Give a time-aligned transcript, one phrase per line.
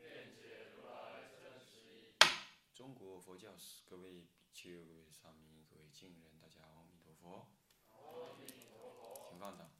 [0.00, 2.04] 愿解如来真实义。
[2.72, 7.48] 中国佛教史，各位比丘、各位沙弥、各位敬人，大家阿弥陀佛。
[9.30, 9.70] 请放掌。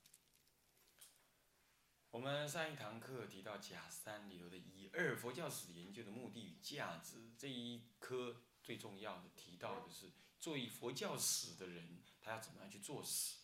[2.11, 13.37] 我们上一堂课提到甲三里头的一二佛教史研究的目的与价值，这一科最重要的提到的是，作为佛教史的人，他要怎么样去做史，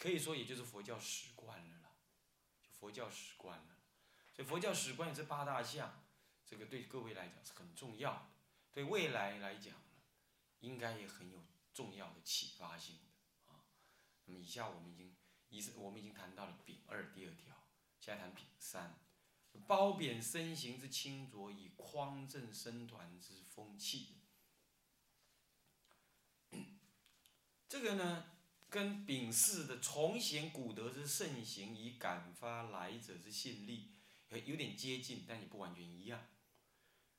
[0.00, 1.92] 可以说也就是佛教史观了啦，
[2.62, 3.76] 就佛教史观了。
[4.32, 6.02] 所以佛教史观有这八大项，
[6.46, 8.30] 这个对各位来讲是很重要的，
[8.72, 10.00] 对未来来讲呢，
[10.60, 13.66] 应该也很有重要的启发性的啊。
[14.24, 15.14] 那么以下我们已经，
[15.50, 17.68] 一是我们已经谈到了丙二第二条，
[18.00, 18.98] 现在谈丙三，
[19.66, 24.22] 褒贬身形之清浊，以匡正身团之风气。
[27.68, 28.32] 这个呢，
[28.70, 33.90] 跟丙巳的重显古德之盛行，以感发来者之信力，
[34.46, 36.24] 有点接近，但也不完全一样。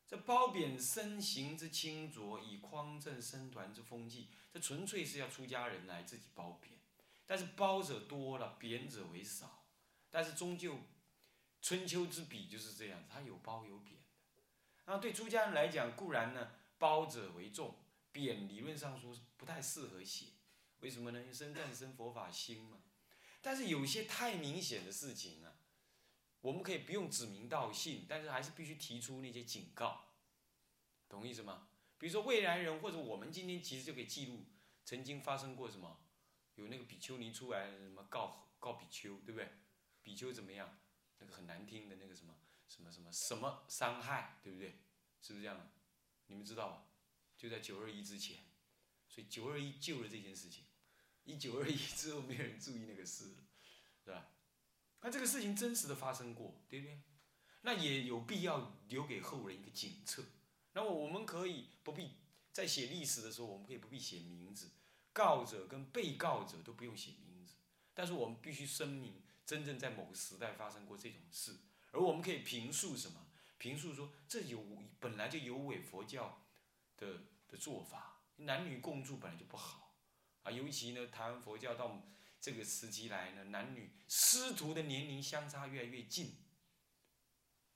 [0.08, 6.74] 这褒贬身形之清浊，以匡正身团之风气，这纯粹是要出家人来自己褒贬。
[7.26, 9.66] 但是褒者多了，贬者为少。
[10.10, 10.80] 但是终究，
[11.62, 14.44] 春秋之笔就是这样，它有褒有贬的。
[14.86, 17.76] 那对出家人来讲，固然呢，褒者为重，
[18.12, 20.26] 贬理论上说不太适合写。
[20.82, 21.20] 为什么呢？
[21.22, 22.80] 因为身战生佛法心嘛。
[23.42, 25.56] 但是有些太明显的事情啊，
[26.42, 30.14] 我们可以不用指名道姓，但是还是必须提出那些警告，
[31.10, 31.70] 懂意思吗？
[31.98, 34.46] 比如说未来人或者我们今天其实就可以记录
[34.84, 36.00] 曾经发生过什么，
[36.56, 39.50] 有那个比丘尼出来什么告告比丘，对不对？
[40.04, 40.78] 比丘怎么样？
[41.20, 42.36] 那个很难听的那个什么
[42.68, 44.80] 什么什么什么伤害，对不对？
[45.22, 45.72] 是不是这样？
[46.28, 46.86] 你们知道吧？
[47.38, 48.38] 就在九二一之前，
[49.08, 50.66] 所以九二一救了这件事情。
[51.32, 53.36] 一九二一之后，没有人注意那个事，
[54.04, 54.28] 是吧？
[55.00, 57.02] 那这个事情真实的发生过，对不对？
[57.62, 60.24] 那也有必要留给后人一个警策。
[60.74, 62.18] 那么我们可以不必
[62.52, 64.72] 在写历史的时候，我们可以不必写名字，
[65.14, 67.56] 告者跟被告者都不用写名字。
[67.94, 71.56] 但是我们必须声明，真正在某个时代发生过这种事，
[71.92, 73.28] 而我们可以评述什么？
[73.58, 74.66] 评述说这有
[75.00, 76.44] 本来就有违佛教
[76.98, 79.91] 的的做法，男女共住本来就不好。
[80.44, 82.02] 啊，尤其呢，台湾佛教到
[82.40, 86.36] 这个时期来呢，男女师徒的年龄相差越来越近，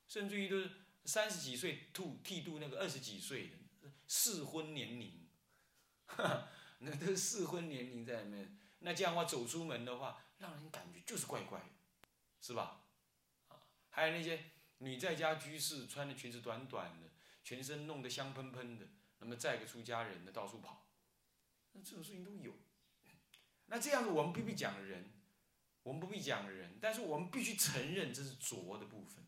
[0.07, 0.71] 甚至于都是
[1.05, 3.49] 三十几岁度剃度那个二十几岁
[3.81, 5.27] 的适婚年龄，
[6.79, 8.57] 那都是适婚年龄在里面。
[8.79, 11.65] 那这样的话走出门的话，让人感觉就是怪怪的，
[12.41, 12.85] 是吧？
[13.47, 13.57] 啊，
[13.89, 14.43] 还有那些
[14.79, 17.09] 女在家居士，穿的裙子短短的，
[17.43, 18.87] 全身弄得香喷喷的，
[19.19, 20.87] 那么载个出家人的到处跑。
[21.75, 22.53] 那这种事情都有，
[23.65, 25.11] 那这样子我们不必讲人，
[25.83, 29.27] 我们不必讲人，但是我们必须承认这是浊的部分。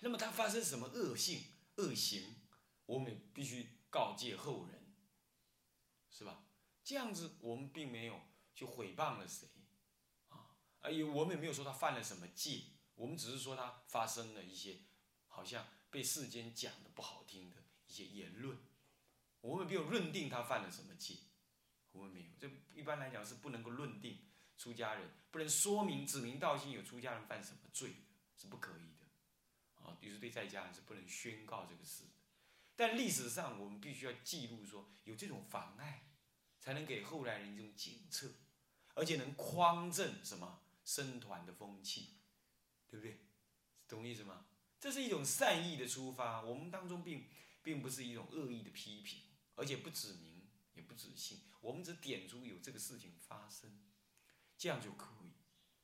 [0.00, 1.42] 那么他发生什么恶性
[1.76, 2.36] 恶行，
[2.84, 4.94] 我们必须告诫后人，
[6.10, 6.44] 是吧？
[6.84, 8.20] 这样子我们并没有
[8.54, 9.48] 去毁谤了谁，
[10.28, 12.64] 啊，而且我们也没有说他犯了什么戒，
[12.94, 14.82] 我们只是说他发生了一些
[15.26, 17.56] 好像被世间讲的不好听的
[17.86, 18.67] 一些言论。
[19.40, 21.14] 我们没有认定他犯了什么戒，
[21.92, 22.26] 我们没有。
[22.38, 24.18] 这一般来讲是不能够论定
[24.56, 27.92] 出家人，不能说明指名道姓有出家人犯什么罪，
[28.36, 29.06] 是不可以的。
[29.82, 32.10] 啊，比如对在家人是不能宣告这个事的。
[32.74, 36.10] 但历史上我们必须要记录说有这种妨碍，
[36.58, 38.30] 才能给后来人一种警策，
[38.94, 42.18] 而且能匡正什么僧团的风气，
[42.88, 43.20] 对不对？
[43.88, 44.46] 懂意思吗？
[44.80, 47.26] 这是一种善意的出发，我们当中并
[47.62, 49.22] 并不是一种恶意的批评。
[49.58, 53.82] 而且不指名，也不指姓，我们只点出有这个事情发生，
[54.56, 55.32] 这样就可以。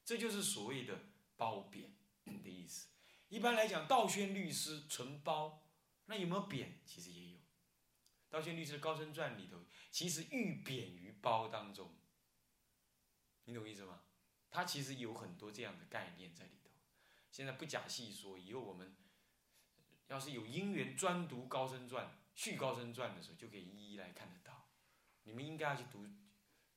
[0.05, 0.97] 这就是所谓的
[1.37, 2.89] 褒贬的意思。
[3.29, 5.65] 一般来讲，道宣律师纯褒，
[6.07, 6.81] 那有没有贬？
[6.87, 7.39] 其实也有。
[8.31, 11.97] 道宣律师高僧传里头，其实欲贬于褒当中。
[13.47, 14.03] 你懂我意思吗？
[14.51, 16.71] 他其实有很多这样的概念在里头。
[17.33, 18.95] 现在不假细说，以后我们
[20.07, 22.21] 要是有因缘专读高僧传。
[22.35, 24.69] 续高僧传的时候，就可以一一来看得到。
[25.23, 26.07] 你们应该要去读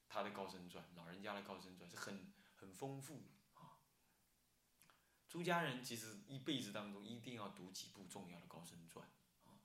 [0.08, 3.80] 他的高僧传，老人家的高僧传是很很丰富啊。
[5.28, 9.06] 出家人其实一辈子当中一定要读几部重要的高僧传
[9.44, 9.60] 啊。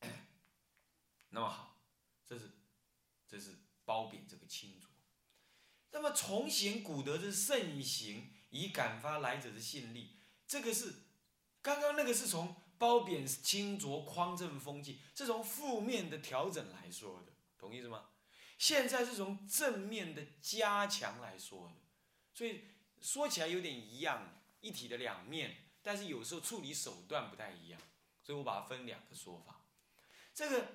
[1.30, 1.80] 那么好，
[2.26, 2.50] 这是
[3.28, 4.90] 这是褒贬这个清浊。
[5.90, 11.04] 那么从贤古德之盛行，以感发来者之信力，这个是
[11.60, 18.06] 刚刚那个是从褒贬清浊匡正风气，是从负面的调整来说的，懂意思吗？
[18.58, 21.74] 现在是从正面的加强来说的，
[22.34, 22.64] 所以
[23.00, 27.80] 说起来有点一样，一体的两面，但是有时候处理手段不太一样，
[28.20, 29.60] 所以我把它分两个说法。
[30.34, 30.66] 这个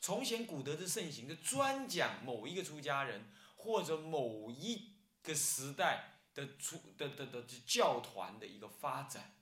[0.00, 9.34] 从前古德之盛行，就专讲某一个出家人或者某一个时代的出的的的教团的一个发展，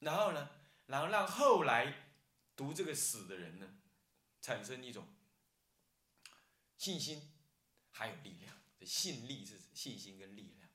[0.00, 0.50] 然后呢，
[0.86, 2.10] 然后让后来
[2.54, 3.78] 读这个史的人呢，
[4.42, 5.06] 产生一种。
[6.76, 7.30] 信心
[7.90, 10.70] 还有力量，这信力是信心跟力量，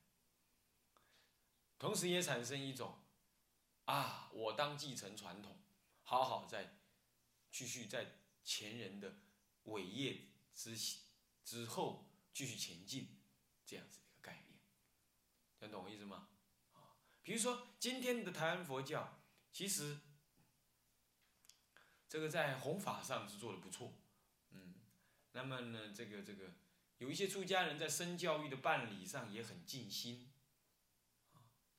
[1.80, 2.96] 同时也产生一种
[3.86, 5.60] 啊，我当继承传统，
[6.04, 6.78] 好好在
[7.50, 9.16] 继续在前人的
[9.64, 10.78] 伟业之
[11.42, 13.18] 之后继续前进，
[13.66, 14.60] 这样子一个概念，
[15.58, 16.28] 能懂我意思吗？
[16.72, 16.94] 啊，
[17.24, 19.15] 比如说今天的台湾佛教，
[19.56, 19.96] 其实
[22.06, 23.90] 这个在弘法上是做的不错。
[24.50, 24.74] 嗯
[25.32, 26.52] 那么呢，这个这个，
[26.98, 30.30] 有一些出家人在生教育的办理上也很尽心，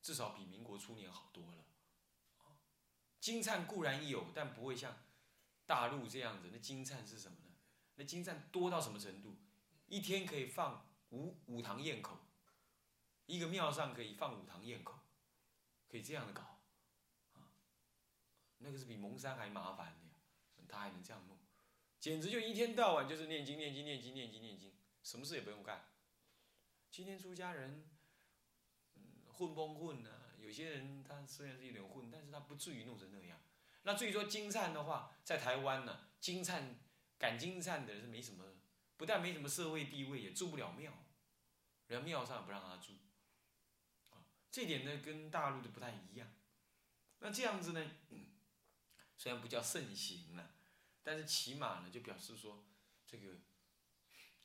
[0.01, 1.65] 至少比民国初年好多了，
[3.19, 4.97] 金灿固然有，但不会像
[5.68, 6.50] 大陆这样子。
[6.51, 7.51] 那金灿是什么呢？
[7.94, 9.38] 那金灿多到什么程度？
[9.85, 12.18] 一天可以放五五堂宴口，
[13.27, 14.97] 一个庙上可以放五堂宴口，
[15.88, 16.56] 可以这样的搞，
[18.59, 21.38] 那个是比蒙山还麻烦的，他还能这样弄。
[22.00, 24.74] 简直就一天到晚就是念经念经念经念经念经，
[25.04, 25.86] 什么事也不用干。
[26.92, 27.88] 今天出家人，
[28.95, 30.09] 嗯，混不混呢？
[30.39, 33.39] 有些人他虽然是有点混，但是他不至于弄成那样。
[33.83, 36.80] 那至于说金灿的话，在台湾呢，金灿
[37.18, 38.45] 赶金灿的人是没什么，
[38.95, 40.94] 不但没什么社会地位，也住不了庙，
[41.88, 42.94] 人家庙上也不让他住。
[44.12, 46.27] 啊，这点呢跟大陆的不太一样。
[47.19, 47.92] 那这样子呢，
[49.17, 50.53] 虽然不叫盛行了。
[51.03, 52.65] 但是起码呢，就表示说，
[53.05, 53.35] 这个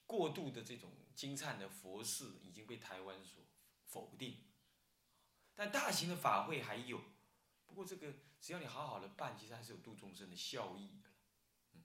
[0.07, 3.43] 过度的这种金灿的佛事已经被台湾所
[3.85, 4.45] 否定，
[5.57, 7.03] 但大型的法会还有，
[7.67, 11.11] 不过这个只要你好好的办，其实还是有度众生的效益的。
[11.73, 11.83] 嗯，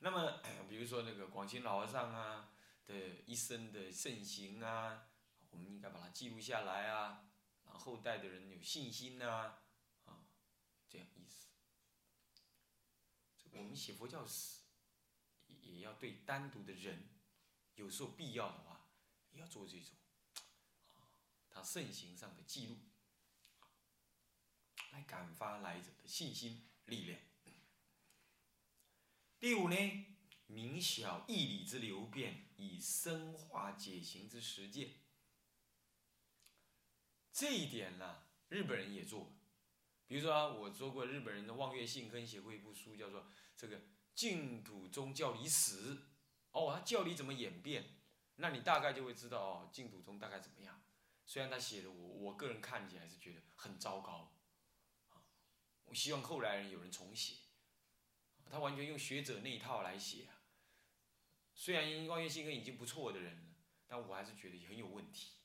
[0.00, 2.52] 那么比如说那个广清老和尚啊
[2.86, 2.94] 的
[3.24, 5.08] 一生的盛行啊，
[5.48, 7.30] 我们应该把它记录下来啊，
[7.64, 9.63] 让后代的人有信心呐，啊，
[10.94, 11.48] 这样意思。
[13.52, 14.60] 我们写佛教史，
[15.62, 17.08] 也要对单独的人，
[17.74, 18.88] 有时候必要的话，
[19.32, 19.96] 也要做这种，
[20.94, 21.10] 啊，
[21.50, 22.78] 他盛行上的记录，
[24.92, 27.20] 来感发来者的信心力量。
[29.40, 29.76] 第五呢，
[30.46, 34.94] 明晓义理之流变，以深化解行之实践。
[37.32, 39.32] 这一点呢，日本人也做，
[40.06, 43.26] 比如说我说过，日本人的望月信坑写过一部书，叫做。
[43.56, 43.80] 这个
[44.16, 45.96] 净土宗教理史，
[46.50, 47.84] 哦，他教理怎么演变？
[48.34, 50.82] 那你大概就会知道哦，净土宗大概怎么样？
[51.24, 54.34] 虽然他写的，我我个人看起来是觉得很糟糕，
[55.10, 55.22] 啊，
[55.84, 57.36] 我希望后来人有人重写，
[58.50, 60.42] 他完全用学者那一套来写啊。
[61.54, 63.54] 虽然望月信根已经不错的人了，
[63.86, 65.36] 但我还是觉得很有问题，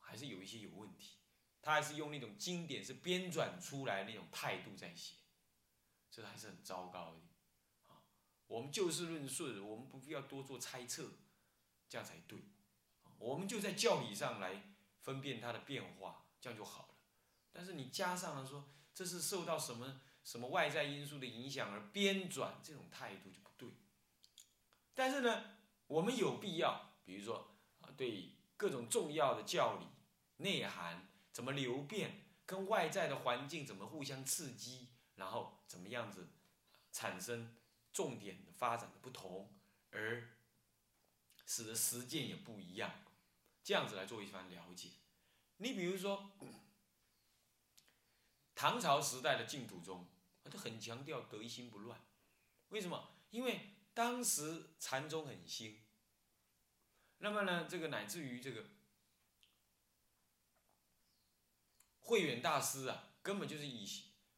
[0.00, 1.18] 还是有一些有问题。
[1.62, 5.14] 他还是用那种经典是编撰出来那种态度在写。
[6.10, 7.20] 这还是很糟糕的，
[7.90, 7.96] 啊，
[8.46, 11.08] 我们就事论事，我们不必要多做猜测，
[11.88, 12.38] 这样才对，
[13.18, 16.94] 我们就在教理上来分辨它的变化，这样就好了。
[17.50, 23.70] 但是你加上了说这是受到什么什么外在因素的影响而编撰，这种态度就不对。
[24.94, 29.86] 但是呢，我们有必要，比如说啊，对各种重要的教理
[30.36, 34.88] 内涵怎么流变，跟外在的环境怎么互相刺激。
[35.14, 36.30] 然后怎么样子
[36.90, 37.54] 产生
[37.92, 39.54] 重点发展的不同，
[39.90, 40.26] 而
[41.44, 43.04] 使得实践也不一样，
[43.62, 44.88] 这样子来做一番了解。
[45.58, 46.32] 你比如说
[48.56, 50.08] 唐朝时代的净土宗，
[50.42, 52.00] 它很强调得一心不乱。
[52.70, 53.10] 为什么？
[53.30, 55.82] 因为当时禅宗很兴，
[57.18, 58.64] 那么呢，这个乃至于这个
[62.02, 63.88] 慧远大师啊，根本就是以。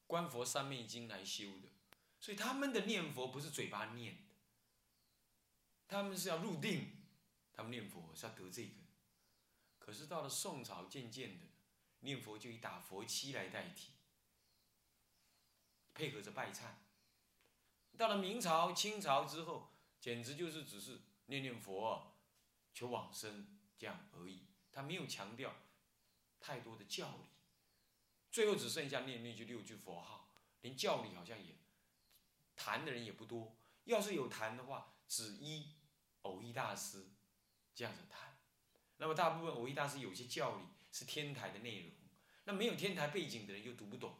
[0.06, 1.68] 观佛三昧经来修的，
[2.20, 4.34] 所以他们的念佛不是嘴巴念的，
[5.88, 7.02] 他们是要入定，
[7.54, 8.74] 他们念佛是要得这个。
[9.78, 11.46] 可是到了宋朝，渐渐的
[12.00, 13.92] 念佛就以打佛七来代替，
[15.94, 16.74] 配合着拜忏。
[17.96, 22.14] 到了明朝、清朝之后，简直就是只是念念佛、
[22.74, 25.56] 求往生这样而已，他没有强调
[26.38, 27.33] 太多的教理。
[28.34, 30.28] 最后只剩下念那句六句佛号，
[30.62, 31.54] 连教理好像也
[32.56, 33.56] 谈的人也不多。
[33.84, 35.76] 要是有谈的话，只依
[36.22, 37.12] 偶一大师
[37.76, 38.36] 这样子谈。
[38.96, 41.92] 那么大部分偶一大师有些教理是天台的内容，
[42.42, 44.18] 那没有天台背景的人又读不懂，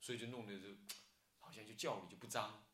[0.00, 0.68] 所以就弄得就
[1.40, 2.64] 好像就教理就不彰，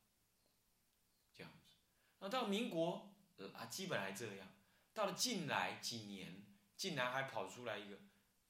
[1.34, 1.74] 这样子。
[2.20, 3.12] 那到民国
[3.54, 4.46] 啊，基本还这样。
[4.94, 7.98] 到了近来几年，竟然还跑出来一个。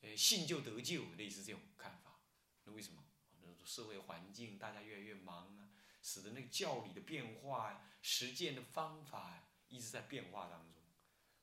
[0.02, 2.20] 呃，信就得救，类似这种看法。
[2.64, 3.02] 那为什么？
[3.44, 10.80] 那种社会环境大家越来越忙啊，使得那个教理的变化、实践的方法一直在变化当中。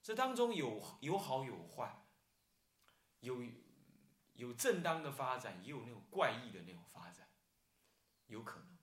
[0.01, 2.05] 这当中有有好有坏，
[3.19, 3.43] 有
[4.33, 7.27] 有正当的发展，也有那种怪异的那种发展，
[8.27, 8.77] 有可能，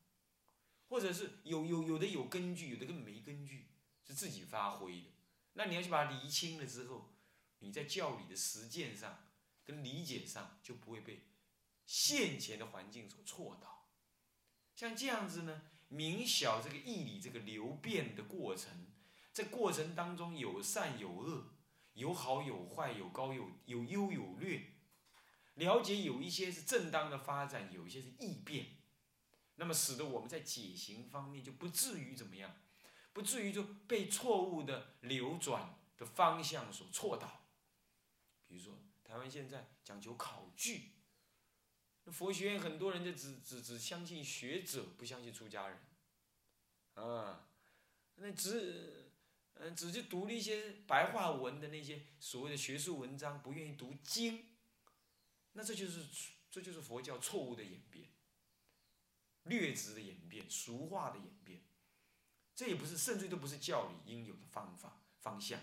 [0.89, 3.69] 或者是有有有的有根据，有的根本没根据，
[4.07, 5.09] 是自己发挥的。
[5.55, 7.15] 那你要去把它厘清了之后，
[7.61, 9.26] 你在教理的实践上。
[9.67, 11.27] 跟理解上就不会被
[11.85, 13.89] 现前的环境所错导，
[14.77, 18.87] 像这样子呢，明晓这个义理这个流变的过程，
[19.33, 21.57] 在过程当中有善有恶，
[21.95, 24.75] 有好有坏，有高有有优有劣，
[25.55, 28.77] 了解有一些是正当的发展，有一些是异变，
[29.57, 32.55] 那么使得我们在解行方面就不至于怎么样，
[33.13, 37.49] 不至于就被错误的流转的方向所错导，
[38.47, 38.79] 比如说。
[39.07, 40.91] 台湾现在讲究考据，
[42.07, 45.79] 佛学院很多人就只只只相信学者，不相信出家人，
[46.95, 47.49] 啊，
[48.17, 49.13] 那只
[49.55, 54.45] 嗯只是读了一些白话文的那些所谓的学术文章，不愿意读经，
[55.53, 56.05] 那这就是
[56.51, 58.09] 这就是佛教错误的演变，
[59.45, 61.63] 劣质的演变，俗化的演变，
[62.57, 65.61] 这也不是甚至都不是教理应有的方法方向，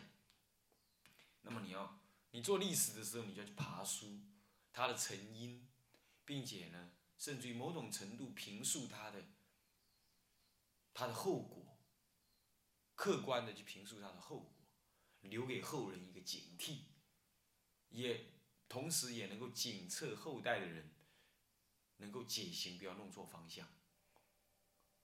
[1.42, 2.00] 那么你要。
[2.34, 4.20] 你做历史的时候，你就要去爬书，
[4.72, 5.68] 它的成因，
[6.26, 9.24] 并且呢，甚至于某种程度评述它的，
[10.96, 11.78] 它的后果，
[12.96, 14.52] 客观的去评述它的后果，
[15.22, 16.86] 留给后人一个警惕，
[17.90, 18.32] 也
[18.68, 20.92] 同时也能够警策后代的人，
[21.98, 23.68] 能够解行，不要弄错方向。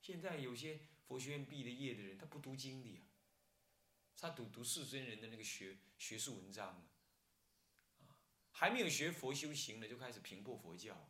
[0.02, 3.02] 现在有些佛学院毕了业的人，他不读经的呀，
[4.18, 6.90] 他读读世尊人的那个学学术文章啊。
[8.52, 11.10] 还没有学佛修行呢，就开始评破佛教，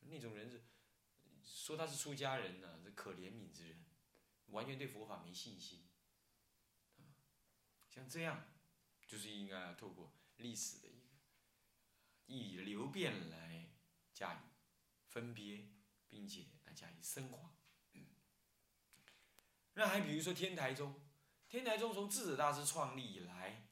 [0.00, 0.62] 那种人是
[1.44, 3.84] 说他是出家人呢，是可怜悯之人，
[4.46, 5.86] 完全对佛法没信心。
[7.90, 8.46] 像这样，
[9.06, 11.06] 就是应该要透过历史的一个
[12.26, 13.68] 以流变来
[14.14, 14.38] 加以
[15.08, 15.68] 分别，
[16.08, 17.54] 并且来加以升华。
[19.74, 21.00] 那还比如说天台宗，
[21.48, 23.68] 天台宗从智者大师创立以来，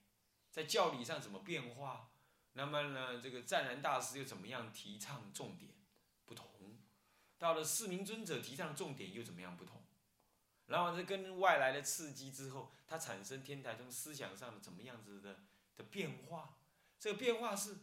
[0.51, 2.10] 在教理上怎么变化？
[2.53, 5.73] 那么呢，这个湛然大师又怎么样提倡重点
[6.25, 6.49] 不同？
[7.39, 9.83] 到了四明尊者提倡重点又怎么样不同？
[10.67, 15.41] 然后这跟外来的刺激之后，它产生天台宗思想上的怎么样子的
[15.77, 16.59] 的变化？
[16.99, 17.77] 这个变化是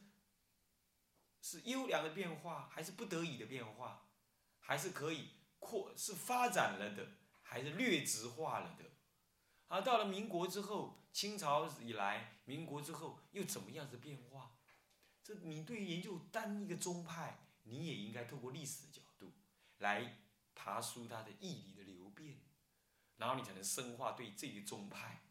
[1.41, 4.09] 是优良的变化，还是不得已的变化？
[4.59, 7.07] 还是可以扩是发展了的，
[7.41, 8.83] 还是劣质化了的？
[9.69, 14.56] 而到了民国之后，清朝以来，民国之后又怎么样子变化？
[15.27, 19.33] 这你对于研究单一个宗派，你也应该透过历史的角度
[19.79, 20.21] 来
[20.55, 22.37] 爬出它的义理的流变，
[23.17, 25.23] 然后你才能深化对这个宗派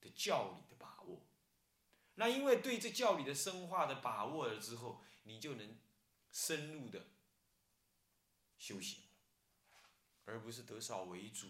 [0.00, 1.24] 的教理的把握。
[2.16, 5.78] 那因为对这教理的深化的把握了之后，你就能
[6.32, 7.06] 深入的
[8.58, 9.04] 修行，
[10.24, 11.46] 而不是得少为足，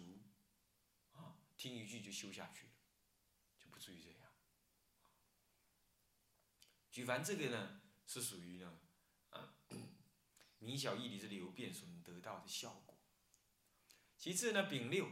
[1.12, 2.72] 啊，听一句就修下去了，
[3.58, 4.18] 就不至于这样。
[6.92, 7.80] 举凡这个呢。
[8.06, 8.78] 是属于呢，
[9.30, 9.54] 啊，
[10.60, 12.94] 明小义理之流变所能得到的效果。
[14.16, 15.06] 其次呢，丙六，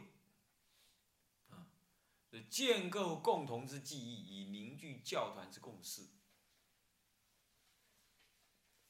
[1.50, 1.66] 啊，
[2.48, 6.08] 建构共同之记忆，以凝聚教团之共识。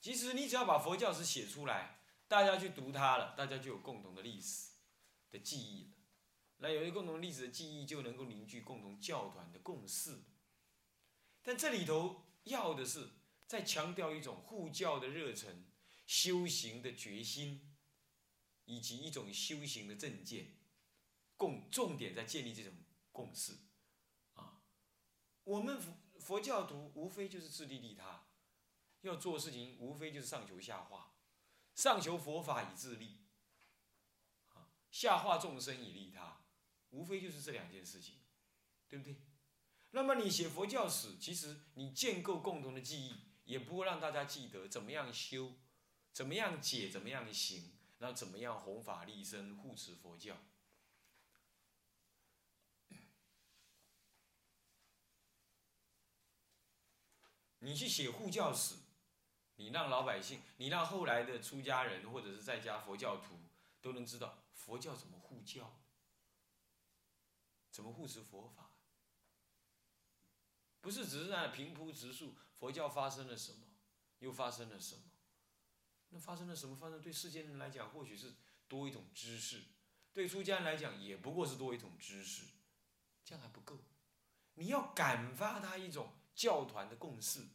[0.00, 4.72] 其实你只要把佛教史写出来，大家去读它了，大家就有共同的历史
[5.30, 5.96] 的记忆了。
[6.58, 10.22] 那有一个共同历史的记忆，就能够凝聚共同教团的共识。
[11.42, 13.08] 但这里头要的是。
[13.52, 15.66] 再强调一种护教的热忱、
[16.06, 17.76] 修行的决心，
[18.64, 20.54] 以及一种修行的正见，
[21.36, 22.72] 共重点在建立这种
[23.10, 23.52] 共识，
[24.32, 24.62] 啊，
[25.44, 28.26] 我们佛佛教徒无非就是自利利他，
[29.02, 31.14] 要做事情无非就是上求下化，
[31.74, 33.18] 上求佛法以自利，
[34.48, 36.46] 啊，下化众生以利他，
[36.88, 38.14] 无非就是这两件事情，
[38.88, 39.14] 对不对？
[39.90, 43.14] 那么你写佛教史，其实你建构共同的记忆，
[43.44, 45.54] 也不会让大家记得怎么样修，
[46.12, 50.36] 怎么样解，怎么样行，然后怎么样弘法立身，护持佛教。
[57.60, 58.76] 你去写护教史，
[59.56, 63.38] 你让老百姓，你让后来的出家人或者是在家佛教徒
[63.80, 65.80] 都能知道佛教怎么护教，
[67.70, 68.70] 怎么护持佛法，
[70.80, 73.66] 不是只是在平铺直述佛教发生了什么，
[74.20, 75.02] 又发生了什么，
[76.10, 76.76] 那发生了什么？
[76.76, 78.34] 发生对世间人来讲或许是
[78.68, 79.64] 多一种知识，
[80.12, 82.44] 对出家人来讲也不过是多一种知识，
[83.24, 83.80] 这样还不够，
[84.54, 86.12] 你要感发他一种。
[86.34, 87.46] 教团的共识，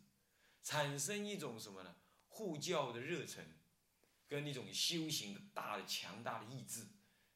[0.62, 1.96] 产生一种什么呢？
[2.28, 3.58] 护教的热忱，
[4.28, 6.86] 跟一种修行的大的强大的意志。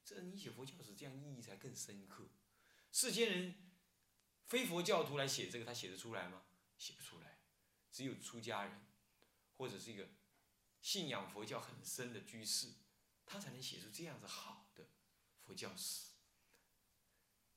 [0.04, 2.28] 这你写佛教史，这样意义才更深刻。
[2.92, 3.56] 世间人
[4.46, 6.44] 非佛教徒来写这个，他写得出来吗？
[6.78, 7.31] 写不出来。
[7.92, 8.86] 只有出家人，
[9.58, 10.08] 或者是一个
[10.82, 12.74] 信仰佛教很深的居士，
[13.26, 14.86] 他才能写出这样子好的
[15.44, 16.12] 佛教史。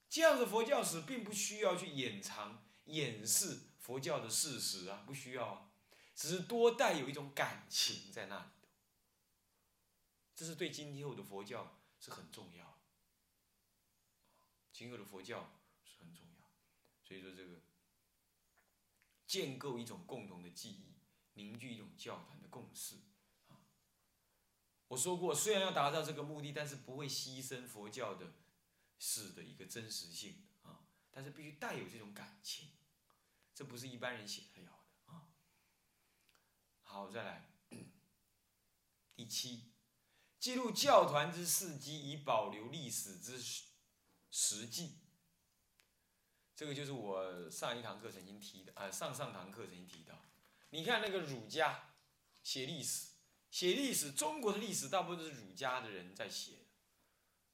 [0.09, 3.61] 这样的佛教史并不需要去掩藏、掩饰。
[3.85, 5.71] 佛教的事实啊，不需要啊，
[6.14, 8.50] 只是多带有一种感情在那里
[10.35, 12.81] 这是对今天后的佛教是很重要，
[14.73, 16.50] 今后的佛教是很重要，
[17.07, 17.61] 所以说这个
[19.35, 20.95] 建构一种共同的记忆，
[21.33, 23.00] 凝聚一种教团的共识。
[24.87, 28.33] 我说过，虽然要达到这个目的，但是不会牺牲佛教的
[28.97, 32.69] 史的一个真实性啊，但是必须带有这种感情。
[33.53, 35.26] 这不是一般人写得了的啊！
[36.83, 37.50] 好，再来
[39.17, 39.73] 第七，
[40.39, 43.65] 记录教团之事迹，以保留历史之实
[44.30, 45.00] 实际。
[46.56, 50.14] 这个就是我上一堂课曾经提的啊，上上堂课曾经提到。
[50.71, 51.95] 你看那个儒家
[52.43, 53.12] 写历史，
[53.50, 56.58] 写历史，中国的历史大部分都是儒家的人在写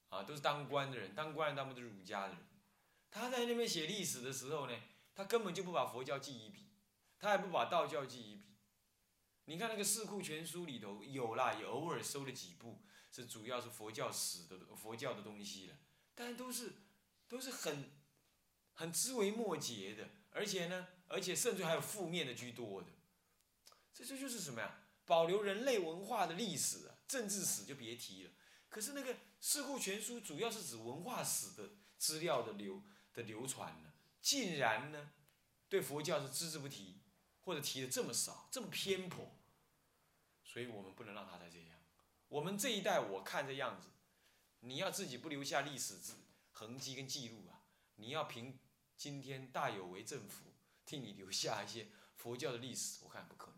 [0.09, 2.39] 啊，都是当官的人，当官的大部分都是儒家的人。
[3.11, 4.77] 他在那边写历史的时候呢？
[5.15, 6.71] 他根本就不把佛教记一笔，
[7.19, 8.57] 他也不把道教记一笔。
[9.47, 15.77] 你看那个《四库全书》里头有啦，也偶尔收了几部，是主要是佛教史的佛教的东西了，
[16.15, 16.73] 但都是
[17.29, 17.91] 都是很
[18.81, 22.89] 很枝微末节的，而且呢，而且甚至还有负面的居多的。
[23.93, 24.79] 这这就是什么呀？
[25.05, 28.31] 保留人类文化的历史啊，政治史就别提了。
[28.71, 33.93] 可是那个《四库全书》主要是指文化史的资料的流的流传呢。
[34.23, 35.11] 竟然呢，
[35.69, 37.03] 对佛教是只字不提，
[37.43, 39.31] 或者提的这么少，这么偏颇，
[40.43, 41.79] 所以我们不能让他再这样。
[42.29, 43.89] 我们这一代，我看这样子，
[44.61, 46.15] 你要自己不留下历史之
[46.53, 47.61] 痕迹跟记录啊，
[47.97, 48.59] 你要凭
[49.01, 50.53] 今天大有为政府
[50.85, 53.57] 替你留下一些佛教的历史，我看不可能。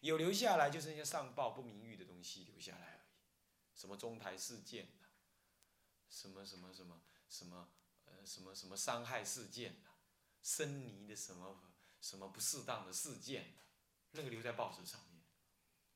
[0.00, 4.88] 有留下来，就是那些上报不名誉的东西留下来而已，什么中台事件
[6.08, 7.68] 什么什么什么什么
[8.06, 8.26] 呃。
[8.26, 9.88] 什么什么伤害事件的，
[10.42, 11.62] 生泥的什么
[12.00, 13.54] 什么不适当的事件，
[14.10, 15.22] 那个留在报纸上面。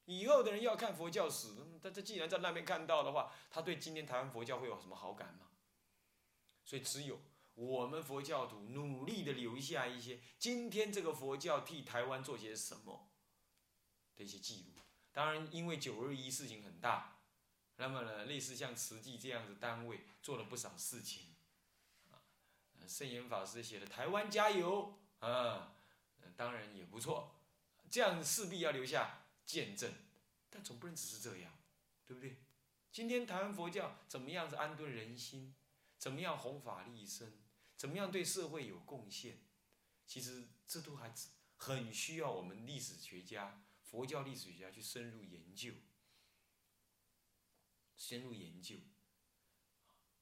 [0.04, 5.50] 以后的人要看佛教史，他他既然在那边看到的话，他对今天台湾佛教会有什么好感吗？
[6.64, 7.20] 所以只有
[7.54, 13.08] 我们佛教徒努力的留下一些今天这个佛教替台湾做些什么
[14.16, 14.82] 的一些记录。
[15.12, 17.18] 当然，因为九二一事情很大，
[17.76, 21.34] 那么呢，类似像慈济这样的单位做了不少事情。
[22.10, 22.18] 啊
[22.86, 25.74] 圣严法师写的《台湾加油》啊，
[26.36, 27.34] 当然也不错，
[27.88, 29.90] 这样势必要留下见证，
[30.50, 31.52] 但总不能只是这样，
[32.04, 32.36] 对不对？
[32.90, 35.54] 今天台湾佛教怎么样子安顿人心，
[35.96, 37.32] 怎么样弘法利生，
[37.84, 39.40] 怎么样对社会有贡献，
[40.06, 41.12] 其实这都还
[41.58, 45.74] 很需要我们历史学家、佛教历史学家去深入研究，
[47.94, 48.76] 深入研究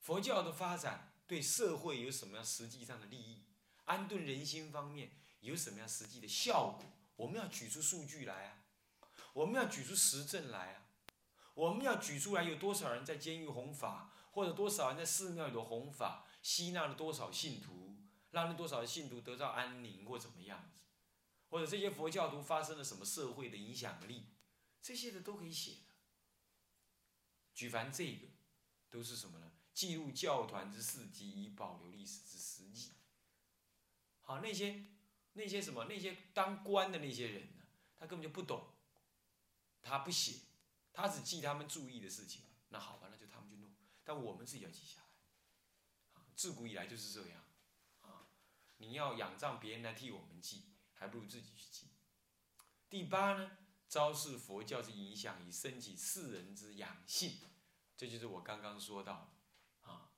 [0.00, 1.14] 佛教的发展。
[1.28, 3.44] 对社会有什么样实际上的利益？
[3.84, 6.84] 安顿人心方面有什么样实际的效果？
[7.14, 8.64] 我们要举出数据来啊！
[9.34, 10.88] 我们要举出实证来啊！
[11.54, 17.96] 我们要举出来有多少人在监狱弘法，或者多少人在寺庙里头弘法，吸纳了多少信徒，
[18.32, 20.80] 让了多少信徒得到安宁或怎么样子？
[21.48, 24.24] 或者这些佛教徒发生了什么社会的影响力？
[24.80, 25.94] 这些的都可以写的。
[27.54, 28.26] 举凡这个，
[28.90, 29.52] 都是什么呢？
[29.74, 32.92] 记录教团之事迹，以保留历史之实际。
[34.22, 34.40] 好。
[34.40, 34.86] 那些
[35.34, 37.62] 那些什么那些当官的那些人呢，
[37.96, 38.66] 他根本就不懂，
[39.82, 40.40] 他不写，
[40.92, 42.42] 他只记他们注意的事情。
[42.70, 43.70] 那好吧，那就他们去弄，
[44.02, 45.01] 但我们自己要记下。
[46.34, 47.42] 自古以来就是这样，
[48.02, 48.26] 啊，
[48.78, 50.64] 你要仰仗别人来替我们记，
[50.94, 51.88] 还不如自己去记。
[52.88, 57.38] 第八呢，昭示佛教之影响，以升起世人之养性，
[57.96, 59.32] 这就是我刚刚说到，
[59.82, 60.10] 啊，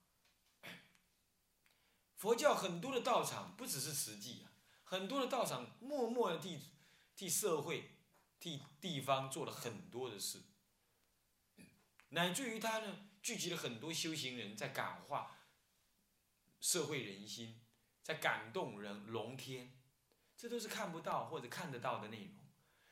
[2.17, 4.51] 佛教很多的道场不只是实际啊，
[4.83, 6.59] 很多的道场默默的替
[7.15, 7.97] 替社会、
[8.39, 10.41] 替地方做了很多的事，
[12.09, 15.37] 乃至于他呢聚集了很多修行人在感化
[16.59, 17.61] 社会人心，
[18.01, 19.77] 在感动人龙天，
[20.35, 22.35] 这都是看不到或者看得到的内容。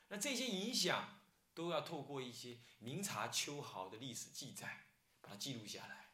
[0.10, 1.22] 那这些影响
[1.54, 4.88] 都要透过一些明察秋毫的历史记载，
[5.22, 6.12] 把它记录下来，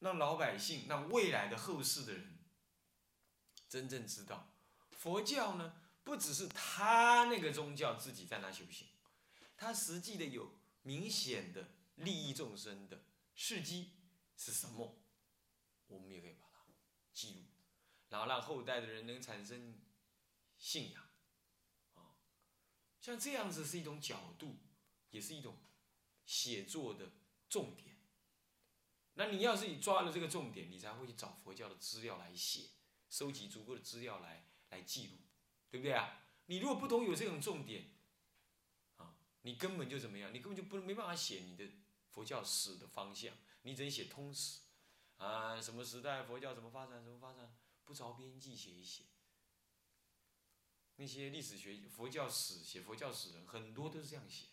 [0.00, 2.38] 让老百姓、让未来的后世的人
[3.68, 4.54] 真正知道，
[4.90, 8.88] 佛教呢不只是他那个宗教自己在那修行，
[9.56, 13.92] 他实际的有明显的利益众生的事迹
[14.36, 14.98] 是什么，
[15.86, 16.64] 我们也可以把它
[17.12, 17.46] 记录，
[18.08, 19.80] 然后让后代的人能产生
[20.58, 21.02] 信仰
[21.94, 22.16] 啊。
[23.00, 24.58] 像这样子是一种角度，
[25.10, 25.56] 也是一种
[26.24, 27.12] 写作的
[27.48, 27.96] 重点。
[29.14, 32.68] 那你要是你抓了这个重点，你才会去找佛教的资料来写，
[33.08, 35.16] 收集足够的资料来来记录，
[35.70, 36.22] 对不对啊？
[36.46, 37.94] 你如果不懂有这种重点，
[38.96, 40.34] 啊，你根本就怎么样？
[40.34, 41.66] 你根本就不没办法写你的
[42.10, 43.34] 佛教史的方向，
[43.66, 44.60] 你只能写通史，
[45.16, 47.52] 啊，什么时代佛教怎么发展，怎么发展，
[47.84, 49.06] 不着边际写一写。
[50.94, 54.46] 那些历史学、佛教史写佛教史人很多都是这样写，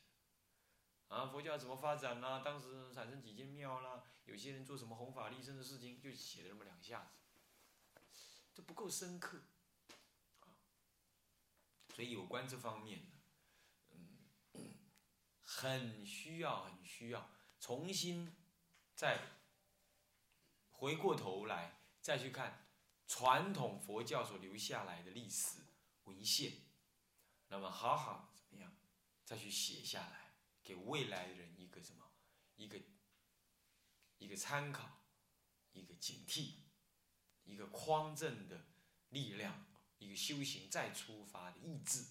[1.09, 2.39] 啊，佛教怎么发展啦？
[2.39, 4.03] 当时产生几间庙啦？
[4.25, 7.99] 有些人做什么弘法利生的事情，就写了那么两下子，
[8.51, 9.43] 这不够深刻，
[11.93, 13.11] 所以有关这方面
[13.91, 14.17] 嗯，
[15.45, 18.35] 很需要、很需要重新
[18.95, 19.19] 再
[20.71, 22.67] 回过头来再去看
[23.07, 25.59] 传统佛教所留下来的历史。
[26.05, 26.51] 文献，
[27.47, 28.75] 那么好好怎么样，
[29.23, 32.11] 再去写下来，给未来人一个什么，
[32.55, 32.81] 一个
[34.17, 35.05] 一个参考，
[35.71, 36.55] 一个警惕，
[37.43, 38.65] 一个匡正的
[39.07, 39.65] 力量，
[39.97, 42.05] 一个修行再出发的意志。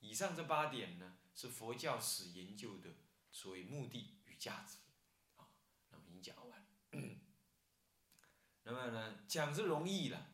[0.00, 2.96] 以上这八点呢，是佛教史研究的
[3.30, 4.78] 所谓目的与价值。
[5.36, 5.48] 啊，
[5.90, 6.66] 那么已经讲完。
[8.68, 10.26] 那么呢，讲是容易了，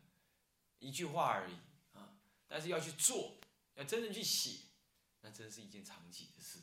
[0.79, 1.55] 一句话而已
[1.93, 2.17] 啊。
[2.49, 3.39] 但是要去做，
[3.75, 4.69] 要真正去写，
[5.21, 6.61] 那真是一件长期的事。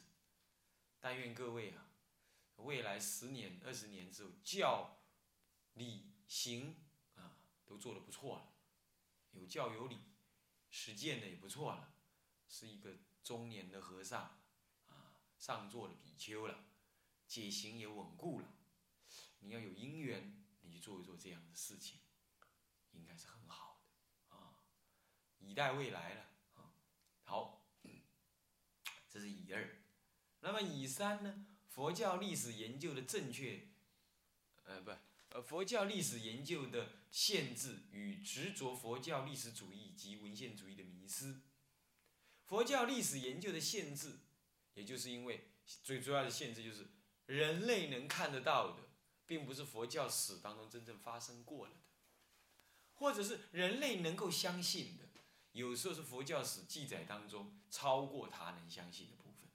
[0.99, 1.91] 但愿各位啊，
[2.55, 4.97] 未来十年、二十年之后，教、
[5.73, 6.75] 理、行
[7.13, 8.51] 啊，都做得不错了，
[9.34, 9.99] 有教有理，
[10.71, 11.93] 实践的也不错了，
[12.47, 14.39] 是一个中年的和尚
[14.88, 16.65] 啊，上座的比丘了，
[17.27, 18.47] 解行也稳固了。
[19.41, 21.99] 你要有因缘，你去做一做这样的事情，
[22.91, 23.82] 应该是很好
[24.29, 24.53] 的啊。
[25.39, 26.21] 以待未来了
[26.53, 26.71] 啊！
[27.23, 27.65] 好，
[29.10, 29.82] 这是以二。
[30.41, 31.47] 那么以三呢？
[31.67, 33.69] 佛教历史研究的正确，
[34.63, 34.91] 呃，不，
[35.29, 41.39] 呃，佛教历史研究的限制与执着佛教历史主义及文献主义的迷失。
[42.45, 44.19] 佛教历史研究的限制，
[44.73, 45.51] 也就是因为
[45.84, 46.88] 最主要的限制就是
[47.27, 48.88] 人类能看得到的，
[49.29, 51.79] 并不是佛教史当中真正发生过了的，
[52.95, 55.03] 或者是人类能够相信的。
[55.51, 59.47] 有时候是佛教史记载当中超过他能相信的部分，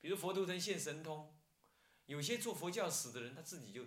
[0.00, 1.32] 比如佛陀曾现神通，
[2.06, 3.86] 有些做佛教史的人他自己就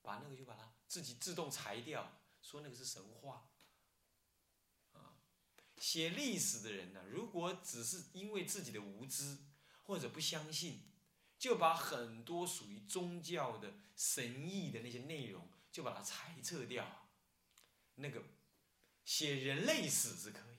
[0.00, 3.50] 把那个就把它自己自动裁掉，说那个是神话。
[4.94, 5.20] 啊，
[5.76, 9.36] 写历史的人呢，如果只是因为自己的无知
[9.82, 10.80] 或者不相信，
[11.38, 17.08] 就把很多属于宗教的神意的那些内容就把它裁撤掉，
[17.96, 18.22] 那个。
[19.04, 20.56] 写人类史是可以，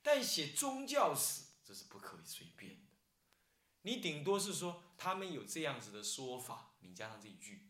[0.00, 2.92] 但写宗教史这是不可以随便的。
[3.82, 7.68] 你顶多是说他们有这样子的说法，你加上这一句，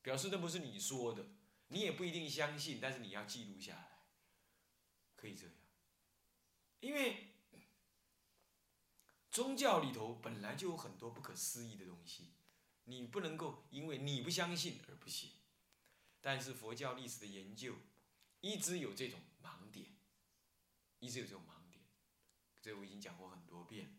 [0.00, 1.26] 表示那不是你说的，
[1.68, 4.06] 你也不一定相信，但是你要记录下来，
[5.16, 5.54] 可以这样。
[6.80, 7.35] 因为
[9.36, 12.30] 宗教里头本来就有很多不可思议的东西，
[12.84, 15.32] 你不能够因为你不相信而不信。
[16.22, 17.74] 但是佛教历史的研究。
[18.40, 19.88] 一直有这种盲点，
[21.00, 21.84] 一直有这种盲点，
[22.62, 23.98] 这我已经讲过很多遍。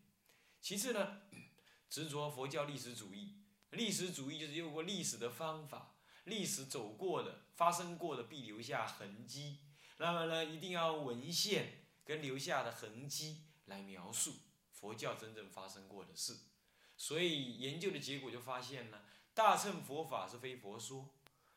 [0.60, 1.22] 其次呢，
[1.88, 3.36] 执着佛教历史主义，
[3.70, 9.58] 历史主义就是用过历史的方法历史走过的、发生过的必留下痕迹。
[9.98, 14.34] 那么呢，一定要文献跟留下的痕迹来描述
[14.80, 16.36] 佛教真正发生过的事。
[16.96, 19.00] 所以研究的结果就发现呢，
[19.34, 21.08] 大乘佛法是非佛说，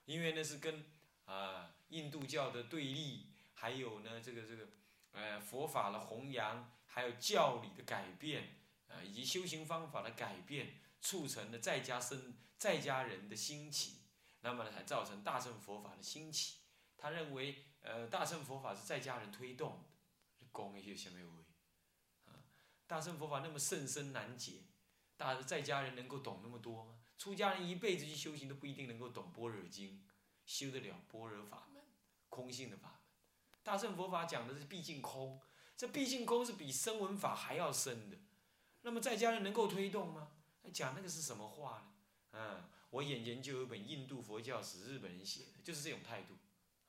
[0.05, 0.85] 因为那是跟
[1.25, 4.67] 啊印度教的对立，还有呢这个这个
[5.11, 13.97] 呃佛法的弘扬，还有教理的改变，啊以及修行方法的改变，促成了在家生在家人的兴起，
[14.41, 16.57] 那么呢才造成大乘佛法的兴起。
[16.97, 19.83] 他认为，呃，大乘佛法是在家人推动
[20.39, 21.40] 的，讲一些什么？
[22.91, 24.63] 大乘佛法那么甚深难解，
[25.15, 26.95] 大在家人能够懂那么多吗？
[27.17, 30.03] 出家人一辈子去修行都不一定能够懂般若经，
[30.45, 31.81] 修得了般若法门，
[32.27, 32.97] 空性的法门。
[33.63, 35.39] 大乘佛法讲的是毕竟空，
[35.77, 38.17] 这毕竟空是比声闻法还要深的。
[38.81, 40.27] 那么在家人能够推动吗？
[40.73, 41.93] 讲那个是什么话呢？
[42.33, 46.33] 嗯，我眼前就有本印度佛教史，日本人写的，就是这种态度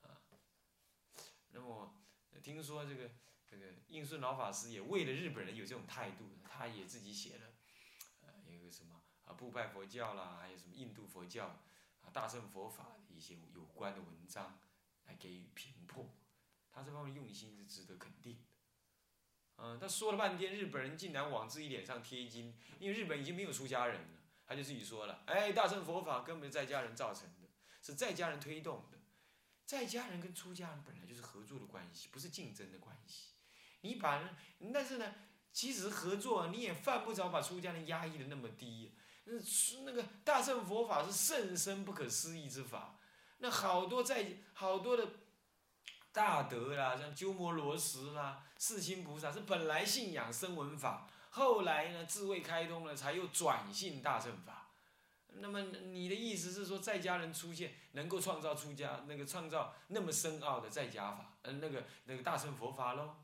[0.01, 0.19] 啊。
[1.53, 1.95] 那么，
[2.43, 3.09] 听说这个
[3.53, 7.53] 这个印顺老法师也为了日本人有这种态度，他也自己写了，
[8.23, 11.49] 呃，一个什么啊，布拜佛教啦，还有什么印度佛教
[12.01, 14.59] 啊，大乘佛法的一些有关的文章
[15.05, 16.09] 来给予评破，
[16.71, 18.49] 他这方面用心是值得肯定的。
[19.57, 27.51] 嗯，他说了半天，日本人竟然往自己脸上贴金，因为日本已经没有出家人了，他就自己说了，哎，大乘佛法根本在家人造成的，
[27.83, 28.99] 是在家人推动的。
[29.67, 33.32] 在家人跟出家人本来就是合作的关系，不是竞争的关系。
[33.83, 34.21] 你把，
[34.73, 35.15] 但是呢，
[35.53, 38.93] 其实合作你也犯不着把出家人压抑的那么低。
[39.25, 39.35] 那
[39.85, 42.99] 那个大乘佛法是甚深不可思议之法，
[43.39, 45.07] 那好多在好多的
[46.11, 54.71] 大德啦，像鸠摩罗什啦、世亲菩萨是本来信仰声闻法，后来呢智慧开通了，才又转信大乘法。
[55.35, 63.15] 那么你的意思是说，在家人出现能够创造出家那个创造那么深奥的在家法，嗯，那个那个大乘佛法喽？